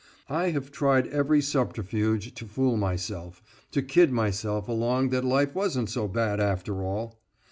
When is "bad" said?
6.07-6.39